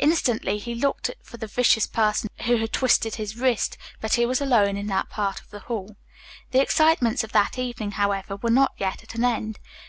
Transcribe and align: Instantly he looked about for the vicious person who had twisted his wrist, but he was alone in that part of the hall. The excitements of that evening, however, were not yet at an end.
Instantly 0.00 0.58
he 0.58 0.74
looked 0.74 1.08
about 1.08 1.24
for 1.24 1.36
the 1.36 1.46
vicious 1.46 1.86
person 1.86 2.28
who 2.46 2.56
had 2.56 2.72
twisted 2.72 3.14
his 3.14 3.36
wrist, 3.36 3.78
but 4.00 4.14
he 4.14 4.26
was 4.26 4.40
alone 4.40 4.76
in 4.76 4.88
that 4.88 5.08
part 5.08 5.38
of 5.40 5.50
the 5.50 5.60
hall. 5.60 5.94
The 6.50 6.60
excitements 6.60 7.22
of 7.22 7.30
that 7.30 7.60
evening, 7.60 7.92
however, 7.92 8.34
were 8.34 8.50
not 8.50 8.72
yet 8.78 9.04
at 9.04 9.14
an 9.14 9.24
end. 9.24 9.60